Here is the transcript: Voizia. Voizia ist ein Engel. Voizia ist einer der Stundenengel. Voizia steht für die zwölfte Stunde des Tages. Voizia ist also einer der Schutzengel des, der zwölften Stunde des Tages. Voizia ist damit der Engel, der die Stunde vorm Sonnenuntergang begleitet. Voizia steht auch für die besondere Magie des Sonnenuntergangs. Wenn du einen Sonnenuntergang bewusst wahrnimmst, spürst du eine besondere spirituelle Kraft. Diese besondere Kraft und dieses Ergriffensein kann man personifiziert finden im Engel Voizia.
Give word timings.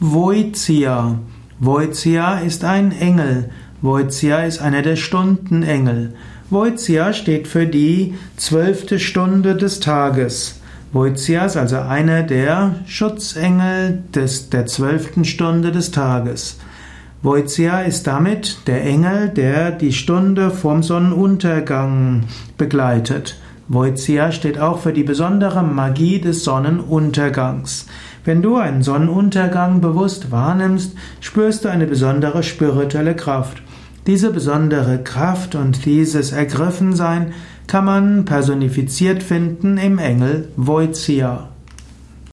Voizia. 0.00 1.20
Voizia 1.60 2.38
ist 2.38 2.64
ein 2.64 2.90
Engel. 2.90 3.50
Voizia 3.80 4.40
ist 4.40 4.60
einer 4.60 4.82
der 4.82 4.96
Stundenengel. 4.96 6.14
Voizia 6.50 7.12
steht 7.12 7.46
für 7.46 7.66
die 7.66 8.14
zwölfte 8.36 8.98
Stunde 8.98 9.54
des 9.54 9.78
Tages. 9.78 10.60
Voizia 10.92 11.44
ist 11.44 11.56
also 11.56 11.76
einer 11.78 12.24
der 12.24 12.74
Schutzengel 12.86 14.02
des, 14.12 14.50
der 14.50 14.66
zwölften 14.66 15.24
Stunde 15.24 15.70
des 15.70 15.92
Tages. 15.92 16.58
Voizia 17.22 17.82
ist 17.82 18.06
damit 18.08 18.66
der 18.66 18.84
Engel, 18.84 19.28
der 19.28 19.70
die 19.70 19.92
Stunde 19.92 20.50
vorm 20.50 20.82
Sonnenuntergang 20.82 22.24
begleitet. 22.58 23.36
Voizia 23.68 24.30
steht 24.32 24.58
auch 24.58 24.80
für 24.80 24.92
die 24.92 25.04
besondere 25.04 25.62
Magie 25.62 26.20
des 26.20 26.44
Sonnenuntergangs. 26.44 27.86
Wenn 28.24 28.40
du 28.40 28.56
einen 28.56 28.82
Sonnenuntergang 28.82 29.80
bewusst 29.80 30.30
wahrnimmst, 30.30 30.96
spürst 31.20 31.64
du 31.64 31.68
eine 31.68 31.86
besondere 31.86 32.42
spirituelle 32.42 33.14
Kraft. 33.14 33.62
Diese 34.06 34.32
besondere 34.32 35.02
Kraft 35.02 35.54
und 35.54 35.84
dieses 35.84 36.32
Ergriffensein 36.32 37.32
kann 37.66 37.84
man 37.84 38.24
personifiziert 38.24 39.22
finden 39.22 39.76
im 39.76 39.98
Engel 39.98 40.48
Voizia. 40.56 41.53